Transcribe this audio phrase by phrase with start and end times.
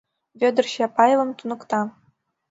[0.39, 1.81] —Вӧдыр Чапаевым туныкта.